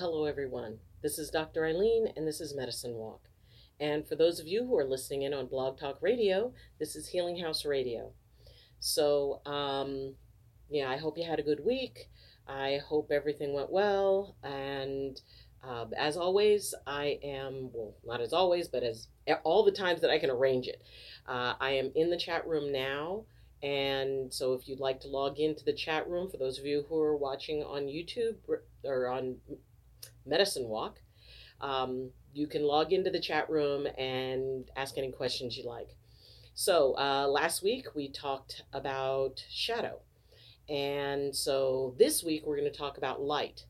[0.00, 0.78] hello everyone.
[1.02, 1.60] This is Dr.
[1.60, 3.28] Ayleen and this is Medicine Walk.
[3.78, 7.10] And for those of you who are listening in on Blog Talk Radio, this is
[7.10, 8.12] Healing House Radio.
[8.78, 10.14] So, um,
[10.70, 12.08] yeah, I hope you had a good week.
[12.48, 14.36] I hope everything went well.
[14.42, 15.20] And
[15.62, 19.06] uh, as always, I am, well, not as always, but as
[19.44, 20.80] all the times that I can arrange it.
[21.28, 23.24] Uh, I am in the chat room now.
[23.62, 26.86] And so if you'd like to log into the chat room, for those of you
[26.88, 28.36] who are watching on YouTube
[28.82, 29.36] or on
[30.30, 31.00] Medicine Walk.
[31.60, 35.96] Um, you can log into the chat room and ask any questions you like.
[36.54, 40.00] So, uh, last week we talked about shadow.
[40.68, 43.64] And so this week we're going to talk about light.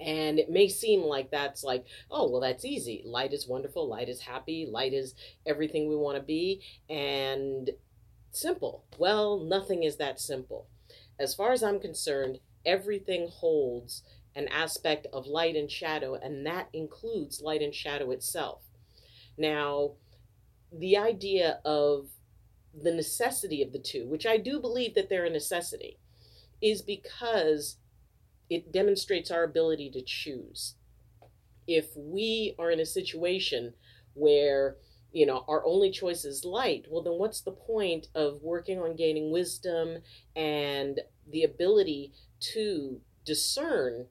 [0.00, 3.02] And it may seem like that's like, oh, well, that's easy.
[3.04, 3.88] Light is wonderful.
[3.88, 4.66] Light is happy.
[4.68, 5.14] Light is
[5.46, 6.62] everything we want to be.
[6.88, 7.70] And
[8.32, 8.84] simple.
[8.98, 10.66] Well, nothing is that simple.
[11.18, 14.02] As far as I'm concerned, everything holds
[14.36, 18.62] an aspect of light and shadow, and that includes light and shadow itself.
[19.38, 19.92] Now,
[20.72, 22.08] the idea of
[22.74, 25.98] the necessity of the two, which I do believe that they're a necessity,
[26.60, 27.76] is because
[28.50, 30.74] it demonstrates our ability to choose.
[31.66, 33.74] If we are in a situation
[34.14, 34.76] where
[35.12, 38.96] you know our only choice is light well then what's the point of working on
[38.96, 39.98] gaining wisdom
[40.34, 44.06] and the ability to discern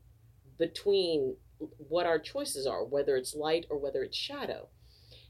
[0.57, 1.35] between
[1.77, 4.67] what our choices are, whether it's light or whether it's shadow.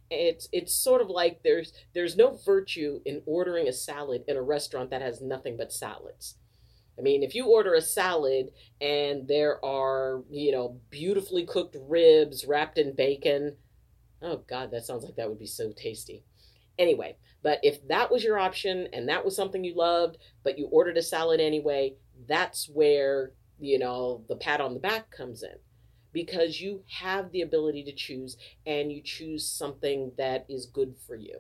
[0.10, 4.42] It's it's sort of like there's there's no virtue in ordering a salad in a
[4.42, 6.36] restaurant that has nothing but salads.
[6.98, 12.46] I mean, if you order a salad and there are, you know, beautifully cooked ribs
[12.46, 13.56] wrapped in bacon,
[14.22, 16.24] oh God, that sounds like that would be so tasty.
[16.78, 20.68] Anyway, but if that was your option and that was something you loved, but you
[20.68, 21.96] ordered a salad anyway,
[22.28, 23.32] that's where
[23.64, 25.56] you know, the pat on the back comes in
[26.12, 31.16] because you have the ability to choose and you choose something that is good for
[31.16, 31.40] you.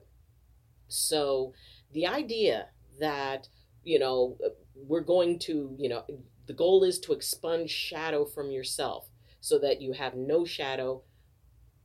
[0.88, 1.54] So
[1.92, 2.68] the idea
[3.00, 3.50] that,
[3.84, 4.38] you know,
[4.76, 6.04] we're going to, you know,
[6.48, 9.10] the goal is to expunge shadow from yourself
[9.42, 11.04] so that you have no shadow.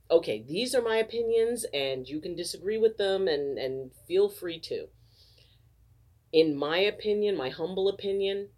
[0.09, 4.59] Okay, these are my opinions and you can disagree with them and, and feel free
[4.61, 4.87] to.
[6.31, 8.49] In my opinion, my humble opinion,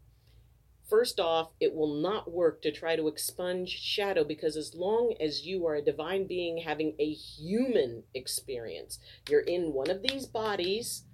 [0.92, 5.46] First off, it will not work to try to expunge shadow because as long as
[5.46, 9.00] you are a divine being having a human experience,
[9.30, 11.06] you're in one of these bodies,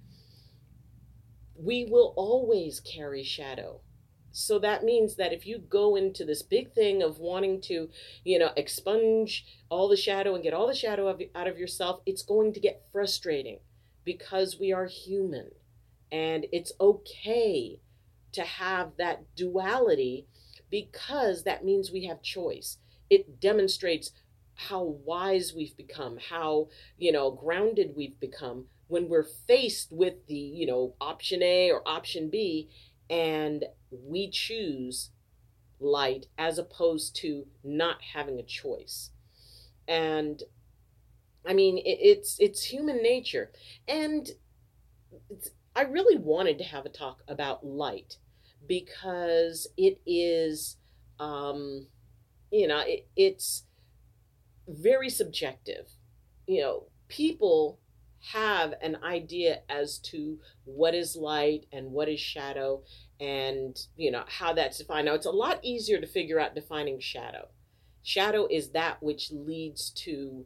[1.55, 3.81] we will always carry shadow.
[4.31, 7.89] So that means that if you go into this big thing of wanting to,
[8.23, 12.23] you know, expunge all the shadow and get all the shadow out of yourself, it's
[12.23, 13.59] going to get frustrating
[14.03, 15.51] because we are human
[16.11, 17.79] and it's okay
[18.37, 20.25] to have that duality
[20.71, 22.77] because that means we have choice.
[23.09, 24.11] It demonstrates
[24.55, 30.35] how wise we've become, how, you know, grounded we've become when we're faced with the,
[30.35, 32.69] you know, option A or option B
[33.09, 35.11] and we choose
[35.79, 39.11] light as opposed to not having a choice.
[39.87, 40.41] And
[41.45, 43.51] I mean, it, it's it's human nature,
[43.87, 44.29] and
[45.75, 48.17] I really wanted to have a talk about light
[48.67, 50.77] because it is,
[51.19, 51.87] um,
[52.51, 53.63] you know, it, it's
[54.67, 55.89] very subjective.
[56.47, 57.79] You know, people
[58.31, 62.81] have an idea as to what is light and what is shadow
[63.19, 65.05] and you know how that's defined.
[65.05, 67.47] Now it's a lot easier to figure out defining shadow.
[68.03, 70.45] Shadow is that which leads to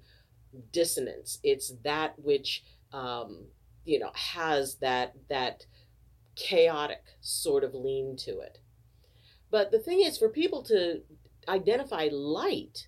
[0.72, 1.40] dissonance.
[1.44, 2.64] It's that which
[2.94, 3.46] um,
[3.86, 5.66] you know has that that
[6.36, 8.60] chaotic sort of lean to it.
[9.50, 11.02] But the thing is, for people to
[11.48, 12.88] identify light,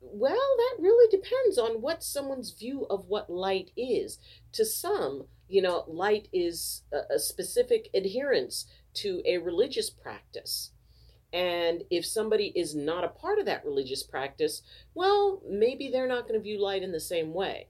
[0.00, 4.18] well, that really depends on what someone's view of what light is.
[4.52, 10.70] To some, you know, light is a, specific adherence to a religious practice.
[11.32, 14.62] And if somebody is not a part of that religious practice,
[14.94, 17.68] well, maybe they're not going to view light in the same way.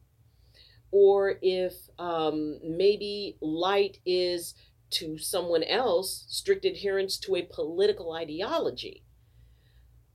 [0.91, 4.55] Or if um, maybe light is
[4.91, 9.03] to someone else strict adherence to a political ideology.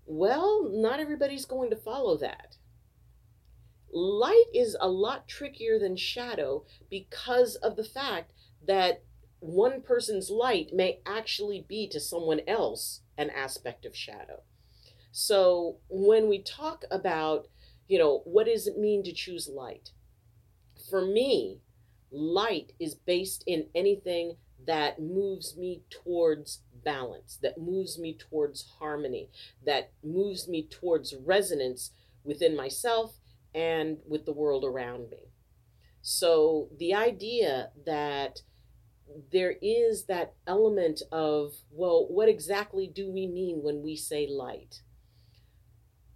[0.05, 2.57] Well, not everybody's going to follow that.
[3.93, 8.31] Light is a lot trickier than shadow because of the fact
[8.65, 9.03] that
[9.39, 14.41] one person's light may actually be to someone else an aspect of shadow.
[15.11, 17.47] So when we talk about,
[17.87, 19.91] you know, what does it mean to choose light?
[20.89, 21.59] For me,
[22.11, 29.29] light is based in anything that moves me towards balance, that moves me towards harmony,
[29.65, 31.91] that moves me towards resonance
[32.23, 33.15] within myself
[33.53, 35.31] and with the world around me.
[36.01, 38.41] So the idea that
[39.31, 44.81] there is that element of, well, what exactly do we mean when we say light?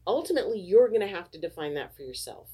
[0.08, 2.48] Ultimately, you're going to have to define that for yourself.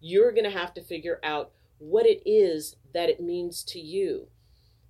[0.00, 4.28] You're going to have to figure out what it is that it means to you.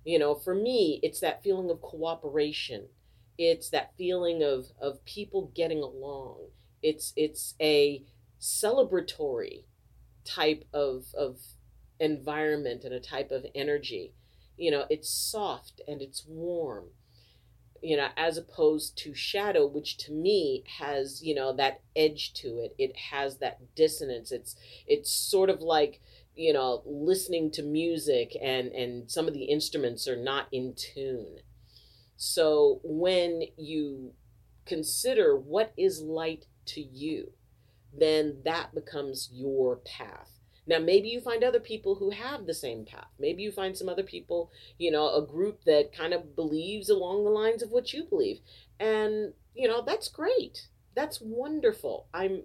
[0.03, 2.87] You know, for me, it's that feeling of cooperation.
[3.37, 6.47] It's that feeling of of people getting along.
[6.81, 8.03] It's it's a
[8.39, 9.63] celebratory
[10.25, 11.39] type of of
[11.99, 14.13] environment and a type of energy.
[14.57, 16.85] You know, it's soft and it's warm.
[17.81, 22.59] You know, as opposed to shadow, which to me has, you know, that edge to
[22.59, 22.75] it.
[22.77, 24.31] It has that dissonance.
[24.31, 24.55] It's
[24.87, 25.99] it's sort of like
[26.35, 31.37] you know listening to music and and some of the instruments are not in tune
[32.15, 34.13] so when you
[34.65, 37.31] consider what is light to you
[37.97, 42.85] then that becomes your path now maybe you find other people who have the same
[42.85, 46.89] path maybe you find some other people you know a group that kind of believes
[46.89, 48.39] along the lines of what you believe
[48.79, 52.43] and you know that's great that's wonderful i'm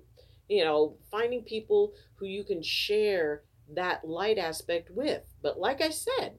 [0.48, 3.42] you know finding people who you can share
[3.74, 5.22] that light aspect with.
[5.42, 6.38] But like I said,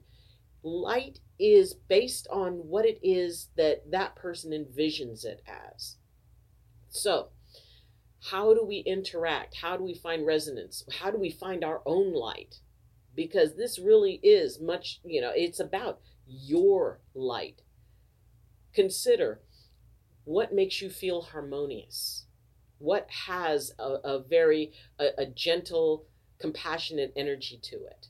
[0.62, 5.96] light is based on what it is that that person envisions it as.
[6.88, 7.28] So,
[8.30, 9.56] how do we interact?
[9.56, 10.84] How do we find resonance?
[11.00, 12.56] How do we find our own light?
[13.14, 17.62] Because this really is much, you know, it's about your light.
[18.74, 19.40] Consider
[20.24, 22.26] what makes you feel harmonious.
[22.78, 26.06] What has a, a very a, a gentle
[26.38, 28.06] compassionate energy to it.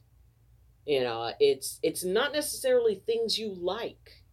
[0.84, 4.24] You know, it's it's not necessarily things you like.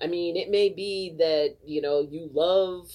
[0.00, 2.88] I mean, it may be that, you know, you love,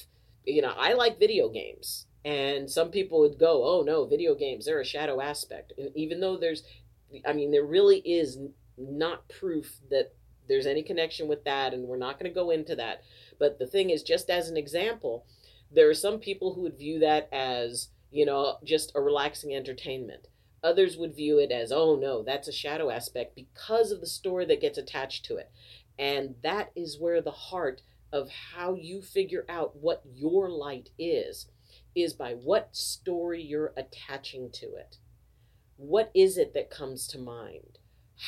[0.48, 2.08] you know, I like video games.
[2.26, 5.74] And some people would go, oh no, video games, they're a shadow aspect.
[5.96, 6.64] Even though there's,
[7.26, 8.38] I mean, there really is
[8.78, 10.14] not proof that
[10.50, 13.02] there's any connection with that, and we're not going to go into that.
[13.40, 15.26] But the thing is, just as an example,
[15.72, 20.28] there are some people who would view that as you know, just a relaxing entertainment.
[20.64, 24.46] Others would view it as, oh no, that's a shadow aspect because of the story
[24.46, 25.52] that gets attached to it.
[26.00, 27.82] And that is where the heart
[28.12, 31.50] of how you figure out what your light is,
[31.96, 34.98] is by what story you're attaching to it.
[35.78, 37.80] What is it that comes to mind?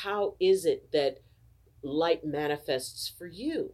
[0.03, 1.19] How is it that
[1.81, 3.73] light manifests for you?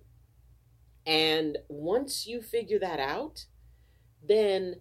[1.06, 3.46] And once you figure that out,
[4.28, 4.75] then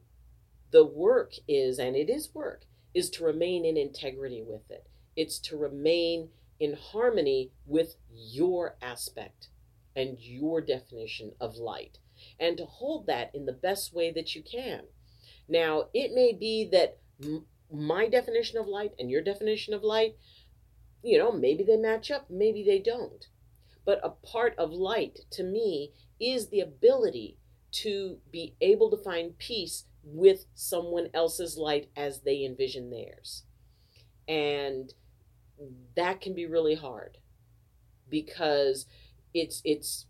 [0.71, 4.89] the work is, and it is work, is to remain in integrity with it.
[5.17, 9.49] It's to remain in harmony with your aspect
[9.97, 11.99] and your definition of light,
[12.39, 14.83] and to hold that in the best way that you can.
[15.49, 20.17] Now, it may be that m- my definition of light and your definition of light,
[21.03, 23.27] you know, maybe they match up, maybe they don't.
[23.85, 27.39] But a part of light to me is the ability
[27.73, 33.45] to be able to find peace with someone else's light as they envision theirs.
[34.29, 34.93] And
[35.97, 37.19] that can be really hard
[38.09, 38.87] because
[39.35, 40.07] it's it's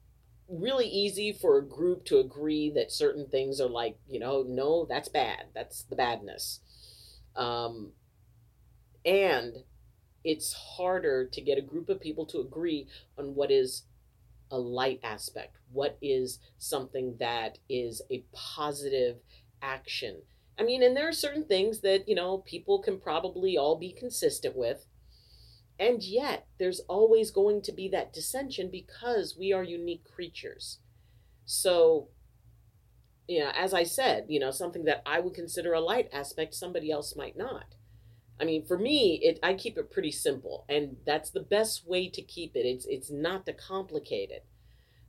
[0.48, 4.86] really easy for a group to agree that certain things are like, you know, no,
[4.88, 5.46] that's bad.
[5.54, 6.60] That's the badness.
[7.34, 7.92] Um,
[9.04, 9.54] and
[10.22, 12.86] it's harder to get a group of people to agree
[13.18, 13.84] on what is
[14.50, 19.16] a light aspect, what is something that is a positive
[19.62, 20.22] action.
[20.58, 23.92] I mean, and there are certain things that, you know, people can probably all be
[23.92, 24.86] consistent with.
[25.78, 30.78] And yet, there's always going to be that dissension because we are unique creatures.
[31.46, 32.08] So,
[33.26, 36.54] you know, as I said, you know, something that I would consider a light aspect,
[36.54, 37.74] somebody else might not.
[38.40, 42.08] I mean, for me, it I keep it pretty simple, and that's the best way
[42.08, 42.66] to keep it.
[42.66, 44.44] It's it's not to complicate it,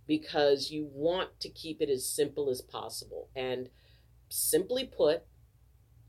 [0.07, 3.29] because you want to keep it as simple as possible.
[3.35, 3.69] And
[4.29, 5.23] simply put,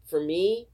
[0.05, 0.69] for me,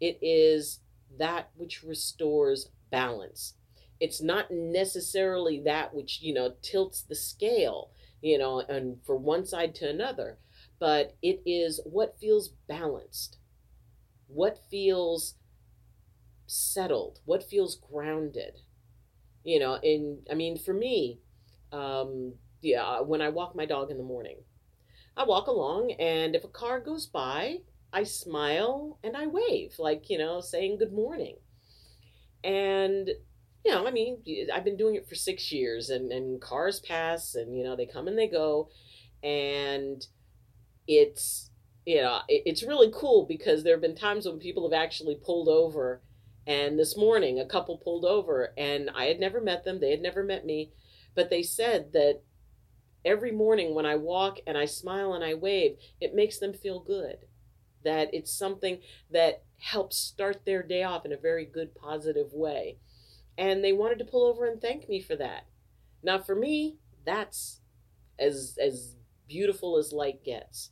[0.00, 0.80] it is
[1.18, 3.54] that which restores balance.
[4.00, 7.90] It's not necessarily that which, you know, tilts the scale,
[8.20, 10.38] you know, and for one side to another,
[10.78, 13.38] but it is what feels balanced,
[14.26, 15.34] what feels
[16.46, 18.60] settled, what feels grounded.
[19.44, 21.20] You know, and I mean, for me,
[21.72, 24.38] um, yeah, when I walk my dog in the morning,
[25.16, 27.58] I walk along, and if a car goes by,
[27.92, 31.36] I smile and I wave, like, you know, saying good morning.
[32.44, 33.08] And,
[33.64, 37.34] you know, I mean, I've been doing it for six years, and, and cars pass,
[37.34, 38.68] and, you know, they come and they go.
[39.22, 40.06] And
[40.86, 41.50] it's,
[41.84, 45.16] you know, it, it's really cool because there have been times when people have actually
[45.16, 46.02] pulled over.
[46.46, 50.00] And this morning, a couple pulled over, and I had never met them, they had
[50.00, 50.70] never met me,
[51.14, 52.22] but they said that
[53.04, 56.80] every morning when I walk and I smile and I wave, it makes them feel
[56.80, 57.18] good.
[57.84, 62.78] That it's something that helps start their day off in a very good, positive way.
[63.38, 65.46] And they wanted to pull over and thank me for that.
[66.02, 67.60] Now, for me, that's
[68.18, 68.96] as, as
[69.28, 70.70] beautiful as light gets.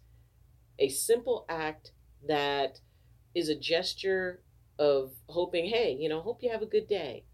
[0.79, 1.93] A simple act
[2.27, 2.81] that
[3.35, 4.43] is a gesture
[4.79, 7.25] of hoping, hey, you know, hope you have a good day.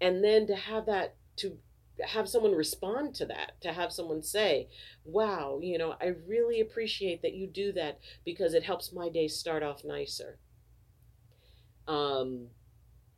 [0.00, 1.58] And then to have that to
[2.04, 4.68] have someone respond to that, to have someone say,
[5.04, 9.28] wow, you know, I really appreciate that you do that because it helps my day
[9.28, 10.38] start off nicer.
[11.88, 12.48] Um,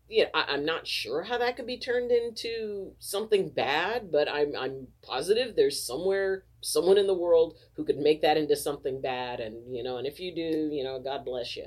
[0.08, 4.54] yeah, I, am not sure how that could be turned into something bad, but I'm
[4.58, 9.40] I'm positive there's somewhere someone in the world who could make that into something bad,
[9.40, 11.66] and you know, and if you do, you know, God bless you.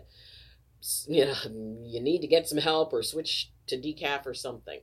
[1.07, 1.35] You know,
[1.85, 4.79] you need to get some help or switch to decaf or something.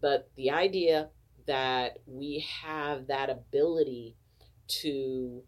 [0.00, 1.10] But the idea
[1.46, 4.16] that we have that ability
[4.68, 5.42] to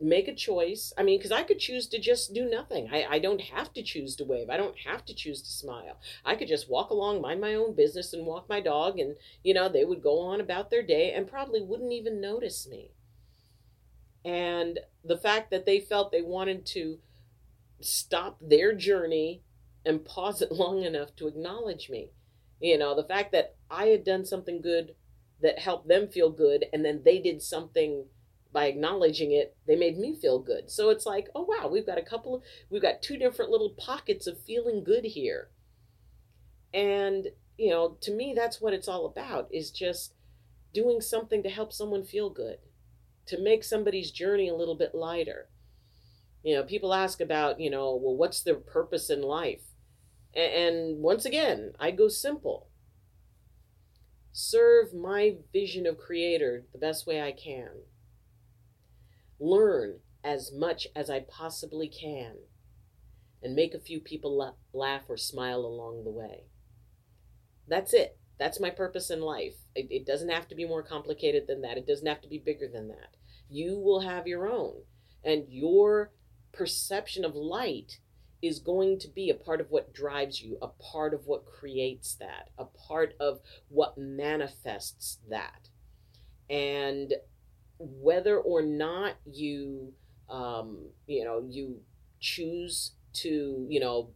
[0.00, 0.92] make a choice.
[0.98, 2.88] I mean, because I could choose to just do nothing.
[2.92, 4.50] I, I don't have to choose to wave.
[4.50, 5.98] I don't have to choose to smile.
[6.24, 9.54] I could just walk along, mind my own business, and walk my dog, and, you
[9.54, 12.90] know, they would go on about their day and probably wouldn't even notice me.
[14.24, 16.98] And the fact that they felt they wanted to
[17.80, 19.42] stop their journey
[19.84, 22.10] and pause it long enough to acknowledge me.
[22.60, 24.94] You know, the fact that I had done something good
[25.42, 28.06] that helped them feel good, and then they did something
[28.54, 30.70] by acknowledging it, they made me feel good.
[30.70, 34.26] So it's like, oh wow, we've got a couple we've got two different little pockets
[34.26, 35.50] of feeling good here.
[36.72, 40.14] And, you know, to me, that's what it's all about is just
[40.72, 42.58] doing something to help someone feel good,
[43.26, 45.48] to make somebody's journey a little bit lighter.
[46.42, 49.62] You know, people ask about, you know, well, what's their purpose in life?
[50.34, 52.68] And once again, I go simple.
[54.32, 57.68] Serve my vision of creator the best way I can.
[59.38, 62.36] Learn as much as I possibly can
[63.42, 66.44] and make a few people laugh or smile along the way.
[67.68, 68.18] That's it.
[68.38, 69.54] That's my purpose in life.
[69.76, 71.76] It, doesn't have to be more complicated than that.
[71.76, 73.16] It doesn't have to be bigger than that.
[73.48, 74.82] You will have your own.
[75.22, 76.12] And your
[76.52, 77.98] perception of light
[78.46, 82.14] is going to be a part of what drives you, a part of what creates
[82.16, 85.68] that, a part of what manifests that.
[86.50, 87.14] And
[87.78, 89.92] whether or not you,
[90.28, 91.80] um, you know, you
[92.20, 94.10] choose to, you know,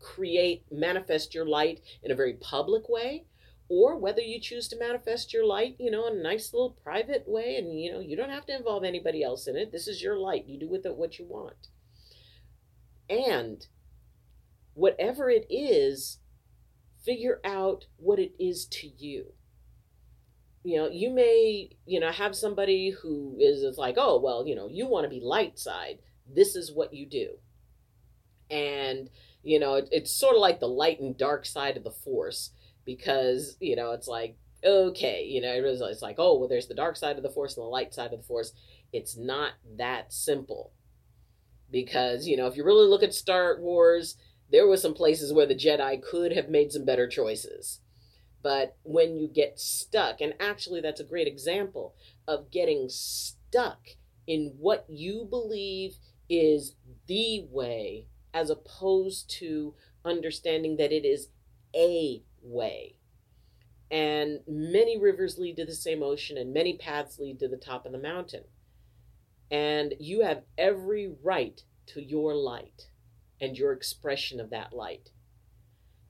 [0.00, 3.24] create, manifest your light in a very public way,
[3.68, 7.24] or whether you choose to manifest your light, you know, in a nice little private
[7.26, 9.72] way, and you know, you don't have to involve anybody else in it.
[9.72, 10.46] This is your light.
[10.46, 11.68] You do with it what you want.
[13.08, 13.66] And
[14.74, 16.18] whatever it is,
[17.04, 19.32] figure out what it is to you.
[20.64, 24.56] You know, you may, you know, have somebody who is, is like, oh, well, you
[24.56, 25.98] know, you want to be light side.
[26.28, 27.36] This is what you do.
[28.50, 29.08] And,
[29.42, 32.50] you know, it, it's sort of like the light and dark side of the force
[32.84, 36.96] because, you know, it's like, okay, you know, it's like, oh, well, there's the dark
[36.96, 38.52] side of the force and the light side of the force.
[38.92, 40.72] It's not that simple
[41.70, 44.16] because you know if you really look at Star Wars,
[44.50, 47.80] there were some places where the Jedi could have made some better choices.
[48.42, 51.94] But when you get stuck, and actually that's a great example
[52.28, 53.80] of getting stuck
[54.26, 55.96] in what you believe
[56.28, 61.28] is the way, as opposed to understanding that it is
[61.74, 62.96] a way.
[63.90, 67.86] And many rivers lead to the same ocean, and many paths lead to the top
[67.86, 68.44] of the mountain.
[69.50, 72.88] And you have every right to your light
[73.40, 75.10] and your expression of that light.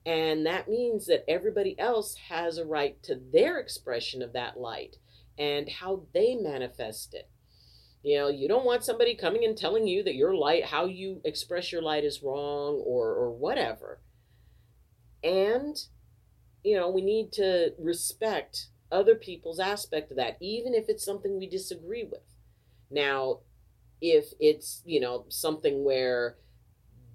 [0.05, 4.95] And that means that everybody else has a right to their expression of that light
[5.37, 7.29] and how they manifest it.
[8.03, 11.19] You know, you don't want somebody coming and telling you that your light, how you
[11.25, 13.99] express your light is wrong or, or whatever.
[15.23, 15.75] And,
[16.63, 21.37] you know, we need to respect other people's aspect of that, even if it's something
[21.37, 22.21] we disagree with.
[22.89, 23.39] Now,
[24.01, 26.37] if it's, you know, something where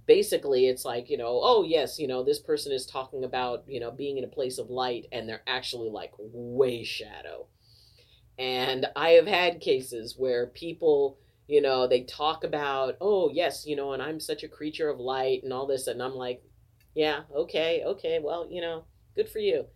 [0.06, 3.80] basically it's like, you know, oh, yes, you know, this person is talking about, you
[3.80, 7.46] know, being in a place of light and they're actually like way shadow.
[8.38, 13.76] And I have had cases where people, you know, they talk about, oh, yes, you
[13.76, 15.86] know, and I'm such a creature of light and all this.
[15.86, 16.42] And I'm like,
[16.94, 19.66] yeah, okay, okay, well, you know, good for you.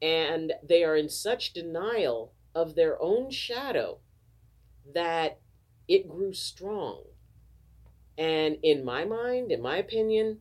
[0.00, 3.98] And they are in such denial of their own shadow
[4.94, 5.40] that
[5.88, 7.04] it grew strong.
[8.18, 10.38] And in my mind, in my opinion,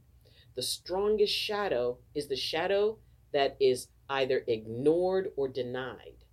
[0.56, 2.98] the strongest shadow is the shadow
[3.34, 6.26] that is either ignored or denied.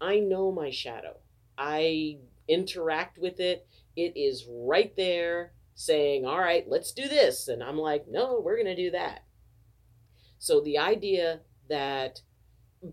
[0.00, 1.16] I know my shadow.
[1.58, 3.66] I interact with it.
[3.96, 7.48] It is right there saying, All right, let's do this.
[7.48, 9.24] And I'm like, No, we're going to do that.
[10.38, 12.20] So the idea that,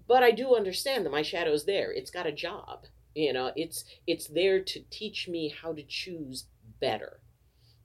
[0.08, 1.92] but I do understand that my shadow is there.
[1.92, 2.86] It's got a job.
[3.16, 6.46] You know, it's it's there to teach me how to choose
[6.80, 7.20] better.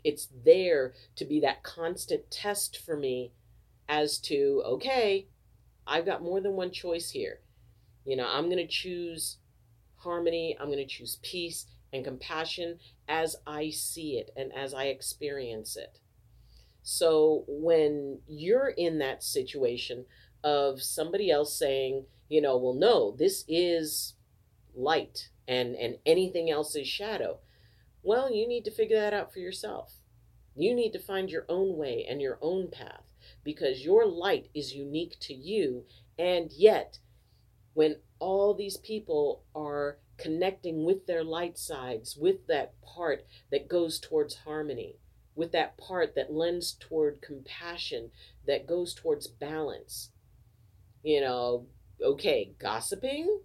[0.05, 3.33] It's there to be that constant test for me
[3.89, 5.27] as to, okay,
[5.87, 7.41] I've got more than one choice here.
[8.05, 9.39] You know, I'm going to choose
[9.97, 14.85] harmony, I'm going to choose peace and compassion as I see it and as I
[14.85, 15.99] experience it.
[16.83, 20.05] So when you're in that situation
[20.45, 24.15] of somebody else saying, you know, well, no, this is
[24.79, 27.39] light and, and anything else is shadow,
[28.03, 29.95] well, you need to figure that out for yourself.
[30.55, 33.13] You need to find your own way and your own path
[33.45, 35.85] because your light is unique to you.
[36.19, 36.99] And yet,
[37.75, 44.01] when all these people are connecting with their light sides, with that part that goes
[44.01, 44.97] towards harmony,
[45.35, 48.11] with that part that lends toward compassion,
[48.47, 50.11] that goes towards balance.
[51.05, 51.67] You know,
[52.03, 53.43] okay, gossiping,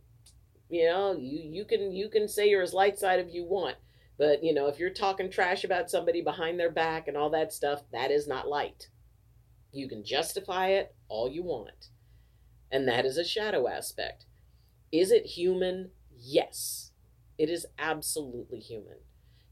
[0.70, 3.78] you know, you, you can you can say you're as light side if you want,
[4.18, 7.54] but you know, if you're talking trash about somebody behind their back and all that
[7.54, 8.90] stuff, that is not light.
[9.72, 11.90] You can justify it all you want.
[12.72, 14.26] And that is a shadow aspect.
[14.92, 15.92] Is it human?
[16.16, 16.92] Yes,
[17.38, 18.98] it is absolutely human.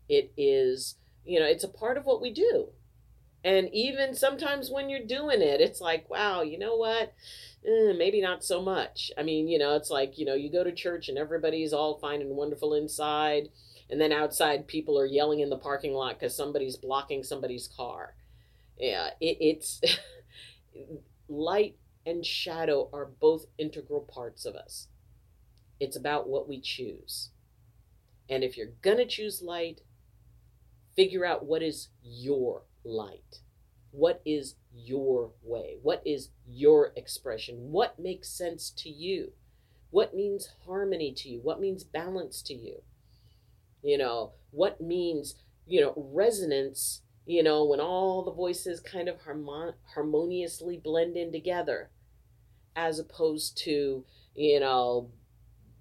[0.07, 2.69] It is, you know, it's a part of what we do.
[3.43, 7.13] And even sometimes when you're doing it, it's like, wow, you know what?
[7.65, 9.11] Eh, maybe not so much.
[9.17, 11.97] I mean, you know, it's like, you know, you go to church and everybody's all
[11.99, 13.49] fine and wonderful inside.
[13.89, 18.15] And then outside, people are yelling in the parking lot because somebody's blocking somebody's car.
[18.77, 19.81] Yeah, it, it's
[21.27, 24.87] light and shadow are both integral parts of us.
[25.79, 27.31] It's about what we choose.
[28.29, 29.81] And if you're going to choose light,
[30.95, 33.39] figure out what is your light.
[33.91, 35.77] What is your way?
[35.81, 37.71] What is your expression?
[37.71, 39.33] What makes sense to you?
[39.89, 41.41] What means harmony to you?
[41.41, 42.83] What means balance to you?
[43.83, 45.35] You know, what means,
[45.67, 51.31] you know, resonance, you know, when all the voices kind of harmon- harmoniously blend in
[51.31, 51.89] together,
[52.75, 55.09] as opposed to, you know,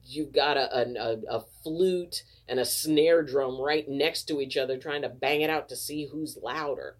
[0.04, 4.76] you've got a, a, a, flute and a snare drum right next to each other
[4.76, 6.96] trying to bang it out to see who's louder.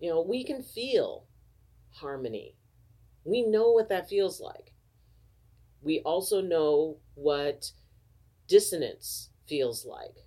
[0.00, 1.26] You know, we can feel
[1.90, 2.56] harmony.
[3.24, 4.72] We know what that feels like.
[5.80, 7.72] We also know what
[8.48, 10.26] dissonance feels like.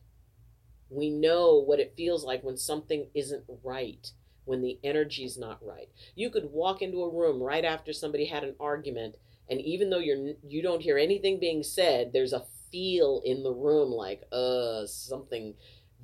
[0.89, 4.11] We know what it feels like when something isn't right,
[4.45, 5.89] when the energy's not right.
[6.15, 9.15] You could walk into a room right after somebody had an argument
[9.49, 13.51] and even though you're you don't hear anything being said there's a feel in the
[13.51, 15.53] room like uh something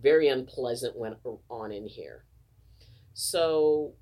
[0.02, 1.18] very unpleasant went
[1.50, 2.26] on in here
[3.14, 3.94] so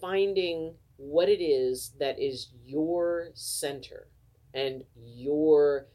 [0.00, 4.08] finding what it is that is your center
[4.54, 5.86] and your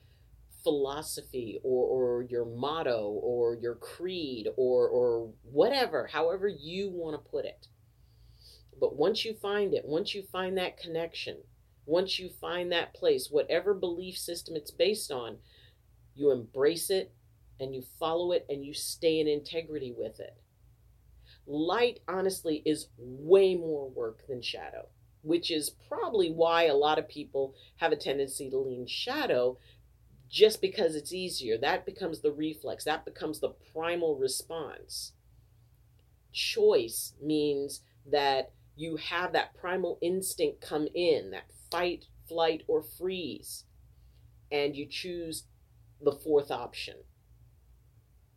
[0.63, 7.31] philosophy or, or your motto or your creed or, or whatever, however you want to
[7.31, 7.67] put it.
[8.79, 11.37] But once you find it, once you find that connection,
[11.91, 15.35] once you find that place, whatever belief system it's based on,
[16.15, 17.11] you embrace it
[17.59, 20.37] and you follow it and you stay in integrity with it.
[21.45, 24.87] Light, honestly, is way more work than shadow,
[25.21, 29.57] which is probably why a lot of people have a tendency to lean shadow
[30.29, 31.57] just because it's easier.
[31.57, 35.11] That becomes the reflex, that becomes the primal response.
[36.31, 43.63] Choice means that you have that primal instinct come in, that fight, flight, or freeze.
[44.51, 45.45] And you choose
[46.01, 46.97] the fourth option.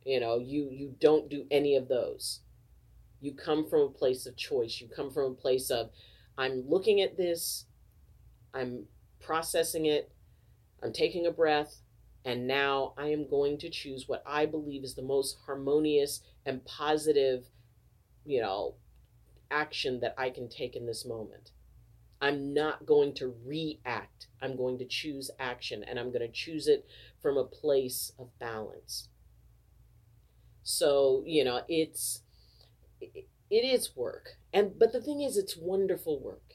[0.05, 2.41] You know, you you don't do any of those.
[3.21, 4.81] You come from a place of choice.
[4.81, 5.91] You come from a place of
[6.37, 7.67] I'm looking at this,
[8.53, 8.85] I'm
[9.21, 10.13] processing it,
[10.83, 11.81] I'm taking a breath,
[12.25, 16.65] and now I am going to choose what I believe is the most harmonious and
[16.65, 17.45] positive,
[18.25, 18.75] you know,
[19.51, 21.51] action that I can take in this moment.
[22.21, 24.29] I'm not going to react.
[24.41, 26.87] I'm going to choose action and I'm going to choose it
[27.21, 29.09] from a place of balance.
[30.63, 32.23] So, you know, it's
[33.01, 34.39] it is work.
[34.53, 36.55] And but the thing is it's wonderful work.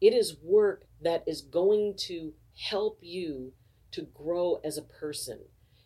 [0.00, 2.34] It is work that is going to
[2.70, 3.52] help you
[3.92, 5.40] to grow as a person.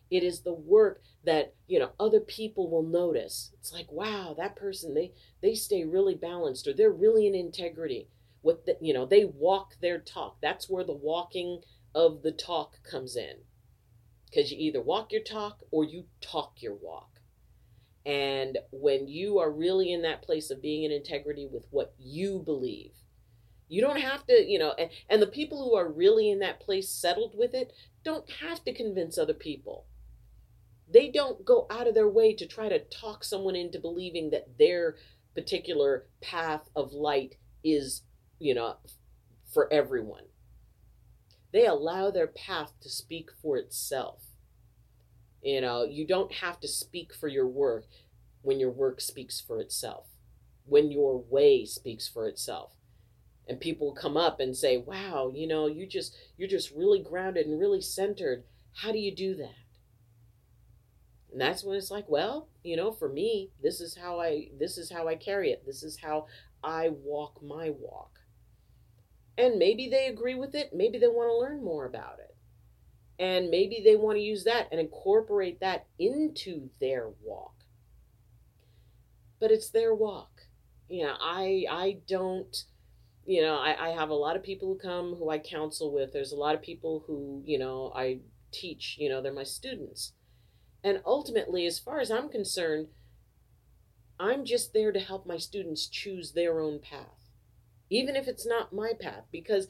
[0.09, 3.51] It is the work that, you know, other people will notice.
[3.53, 8.07] It's like, wow, that person they they stay really balanced or they're really in integrity.
[8.41, 10.37] What the, you know, they walk their talk.
[10.41, 11.61] That's where the walking
[11.93, 13.43] of the talk comes in.
[14.33, 17.21] Cuz you either walk your talk or you talk your walk.
[18.05, 22.39] And when you are really in that place of being in integrity with what you
[22.39, 22.93] believe,
[23.67, 26.59] you don't have to, you know, and, and the people who are really in that
[26.59, 27.71] place settled with it
[28.03, 29.85] don't have to convince other people.
[30.91, 34.57] They don't go out of their way to try to talk someone into believing that
[34.57, 34.97] their
[35.35, 38.01] particular path of light is,
[38.41, 38.75] you know,
[39.53, 40.23] for everyone.
[41.53, 44.23] They allow their path to speak for itself.
[45.43, 47.85] You know, you don't have to speak for your work
[48.41, 50.07] when your work speaks for itself,
[50.65, 52.73] when your way speaks for itself.
[53.47, 57.47] And people come up and say, "Wow, you know, you just you're just really grounded
[57.47, 58.45] and really centered.
[58.75, 59.65] How do you do that?"
[61.31, 64.77] And that's when it's like, well, you know, for me, this is how I this
[64.77, 65.65] is how I carry it.
[65.65, 66.27] This is how
[66.63, 68.20] I walk my walk.
[69.37, 72.35] And maybe they agree with it, maybe they want to learn more about it.
[73.19, 77.53] And maybe they want to use that and incorporate that into their walk.
[79.39, 80.47] But it's their walk.
[80.89, 82.65] You know i i don't
[83.25, 86.11] you know I, I have a lot of people who come who i counsel with.
[86.13, 88.19] There's a lot of people who you know i
[88.51, 90.13] teach you know they're my students.
[90.83, 92.87] And ultimately as far as i'm concerned
[94.19, 97.20] i'm just there to help my students choose their own path
[97.91, 99.67] even if it's not my path because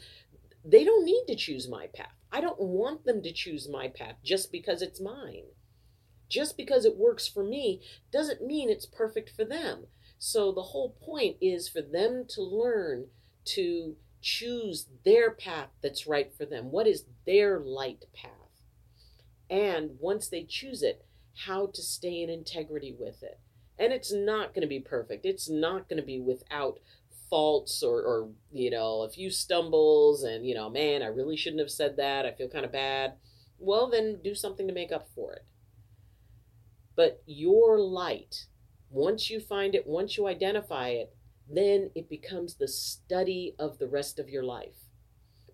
[0.63, 4.15] they don't need to choose my path I don't want them to choose my path
[4.23, 5.47] just because it's mine.
[6.29, 7.81] Just because it works for me
[8.11, 9.87] doesn't mean it's perfect for them.
[10.17, 13.07] So the whole point is for them to learn
[13.45, 16.71] to choose their path that's right for them.
[16.71, 18.31] What is their light path?
[19.49, 21.03] And once they choose it,
[21.45, 23.39] how to stay in integrity with it.
[23.77, 25.25] And it's not going to be perfect.
[25.25, 26.79] It's not going to be without
[27.31, 31.61] faults or, or you know a few stumbles and you know man i really shouldn't
[31.61, 32.25] have said that.
[32.25, 33.13] I feel kind of bad.
[33.57, 35.45] Well then do something to make up for it.
[36.95, 38.45] But your light
[38.91, 41.15] once you find it once you identify it
[41.49, 44.89] then it becomes the study of the rest of your life.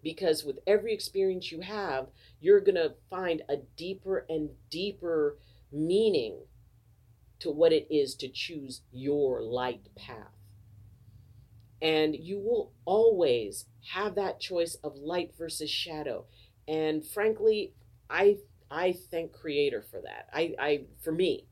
[0.04, 2.08] Because with every experience you have
[2.42, 5.38] you're going to find a deeper and deeper
[5.72, 6.40] meaning
[7.40, 10.37] to what it is to choose your light path
[11.82, 16.26] and you will always have that choice of light versus shadow.
[16.68, 17.74] And frankly
[18.10, 18.38] i
[18.70, 20.28] i thank creator for that.
[20.34, 21.46] I i for me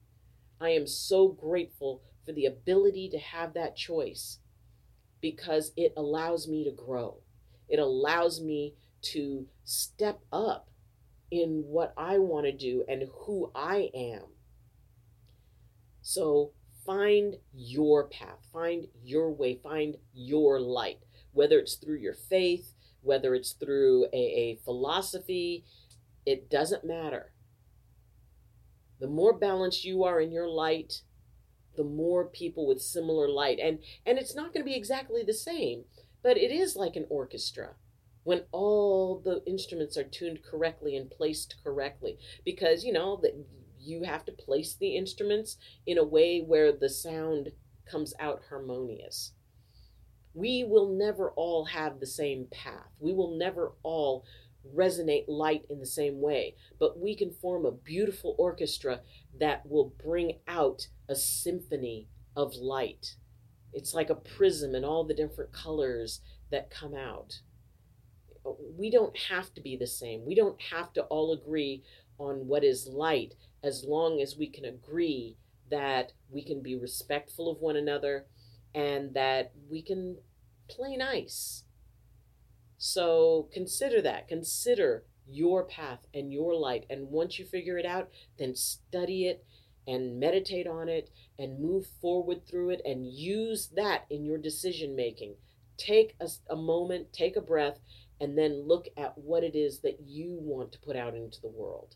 [0.60, 4.40] i am so grateful for the ability to have that choice
[5.22, 7.18] because it allows me to grow.
[7.68, 8.76] It allows me
[9.14, 10.70] to step up
[11.32, 14.24] in what i want to do and who i am.
[16.02, 16.52] So
[16.86, 21.00] find your path, find your way, find your light,
[21.32, 25.65] whether it's through your faith, whether it's through a, a philosophy,
[26.26, 27.32] it doesn't matter.
[29.00, 31.02] The more balanced you are in your light,
[31.76, 33.60] the more people with similar light.
[33.60, 35.84] And and it's not going to be exactly the same,
[36.24, 37.76] but it is like an orchestra
[38.24, 43.36] when all the instruments are tuned correctly and placed correctly because you know that
[43.86, 47.52] you have to place the instruments in a way where the sound
[47.89, 49.34] comes out harmonious.
[50.34, 52.91] We will never all have the same path.
[53.00, 54.26] We will never all
[54.76, 59.02] resonate light in the same way, but we can form a beautiful orchestra
[59.39, 63.15] that will bring out a symphony of light.
[63.74, 66.21] It's like a prism and all the different colors
[66.52, 67.39] that come out.
[68.78, 70.26] We don't have to be the same.
[70.26, 71.84] We don't have to all agree
[72.17, 75.36] on what is light as long as we can agree
[75.71, 78.28] that we can be respectful of one another
[78.75, 80.17] and that we can
[80.69, 81.63] play nice.
[82.78, 84.28] So consider that.
[84.28, 86.86] Consider your path and your light.
[86.89, 89.43] And once you figure it out, then study it
[89.88, 94.95] and meditate on it and move forward through it and use that in your decision
[94.95, 95.36] making.
[95.78, 97.80] Take a, a moment, take a breath,
[98.21, 101.49] and then look at what it is that you want to put out into the
[101.49, 101.95] world.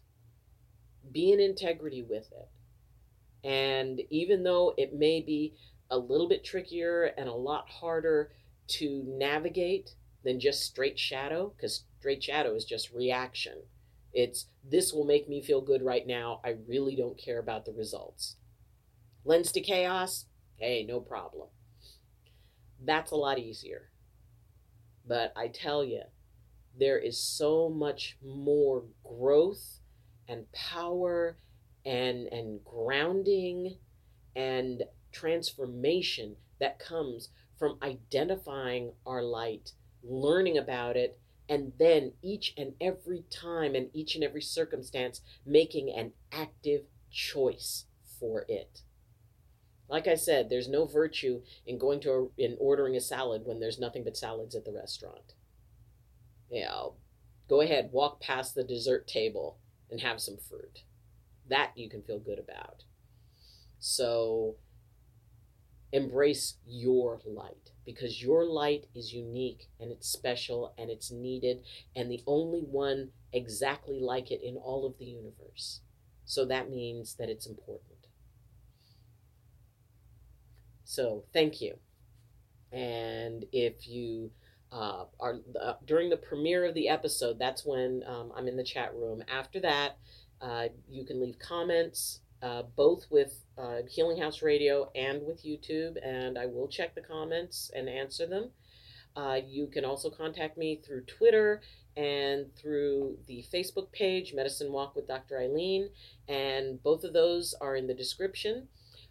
[1.12, 2.49] Be in integrity with it.
[3.47, 5.55] And even though it may be
[5.89, 8.31] a little bit trickier and a lot harder
[8.67, 13.63] to navigate than just straight shadow, because straight shadow is just reaction.
[14.13, 16.41] It's this will make me feel good right now.
[16.43, 18.35] I really don't care about the results.
[19.23, 20.25] Lens to chaos,
[20.57, 21.47] hey, no problem.
[22.83, 23.89] That's a lot easier.
[25.07, 26.03] But I tell you,
[26.77, 29.79] there is so much more growth
[30.30, 31.38] and power
[31.86, 33.78] and and grounding
[34.36, 42.74] and transformation that comes from identifying our light, learning about it, and then each and
[42.80, 47.86] every time and each and every circumstance making an active choice
[48.20, 48.82] for it.
[49.89, 53.60] Like I said, there's no virtue in going to a, in ordering a salad when
[53.60, 55.34] there's nothing but salads at the restaurant.
[56.52, 56.89] Yeah,
[57.48, 59.58] go ahead, walk past the dessert table
[59.89, 60.84] and have some fruit.
[61.49, 62.84] That you can feel good about.
[63.80, 64.56] So
[65.91, 71.63] embrace your light because your light is unique and it's special and it's needed
[71.95, 75.82] and the only one exactly like it in all of the universe.
[76.25, 78.08] So that means that it's important.
[80.84, 81.78] So thank you.
[82.71, 84.32] And if you
[84.71, 88.63] uh, are uh, during the premiere of the episode, that's when um, I'm in the
[88.63, 89.23] chat room.
[89.27, 89.97] After that,
[90.41, 95.97] uh, you can leave comments uh, both with uh, Healing House Radio and with YouTube,
[96.05, 98.51] and I will check the comments and answer them.
[99.15, 101.62] Uh, you can also contact me through Twitter
[101.97, 105.36] and through the Facebook page, Medicine Walk with Dr.
[105.36, 105.89] Ayleen,
[106.29, 108.67] and both of those are in the description.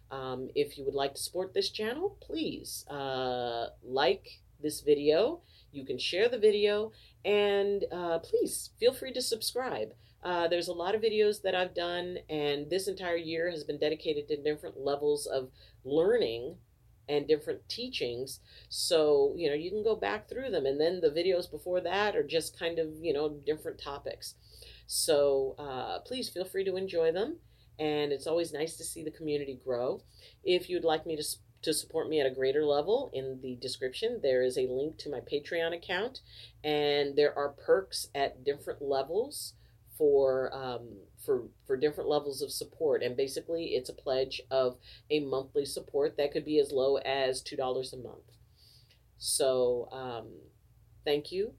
[0.09, 2.85] Um, if you would like to support this channel, please
[3.83, 5.41] like this video.
[5.71, 6.91] You can share the video,
[7.23, 9.93] and uh, please feel free to subscribe.
[10.23, 13.79] Uh, there's a lot of videos that I've done, and this entire year has been
[13.79, 15.49] dedicated to different levels of
[15.83, 16.55] learning
[17.07, 18.39] and different teachings.
[18.67, 22.15] So, you know, you can go back through them, and then the videos before that
[22.15, 24.35] are just kind of, you know, different topics.
[24.87, 27.37] So, uh, please feel free to enjoy them
[27.79, 30.01] and it's always nice to see the community grow.
[30.43, 31.23] If you'd like me to
[31.61, 35.09] to support me at a greater level, in the description there is a link to
[35.09, 36.21] my Patreon account,
[36.63, 39.53] and there are perks at different levels
[39.97, 40.87] for um,
[41.25, 43.03] for for different levels of support.
[43.03, 44.77] And basically, it's a pledge of
[45.09, 48.37] a monthly support that could be as low as two dollars a month.
[49.17, 50.27] So, um,
[51.03, 51.53] thank you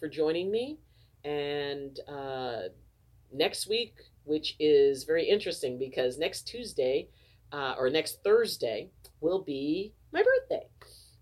[0.00, 0.78] for joining me,
[1.24, 2.62] and uh,
[3.32, 7.08] next week which is very interesting because next Tuesday
[7.52, 10.66] uh, or next Thursday will be my birthday.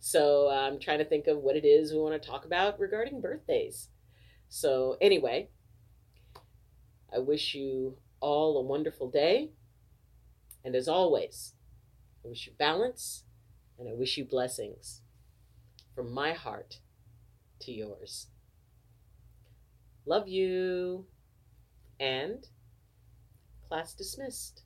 [0.01, 3.21] So I'm trying to think of what it is we want to talk about regarding
[3.21, 3.89] birthdays.
[4.49, 5.49] So, anyway,
[7.15, 9.51] I wish you all a wonderful day.
[10.65, 11.55] And as always,
[12.25, 13.25] I wish you balance
[13.79, 15.03] and I wish you blessings
[15.95, 16.81] from my heart
[17.61, 18.29] to yours.
[20.05, 21.07] Love you.
[22.01, 22.47] And
[23.69, 24.65] Class dismissed.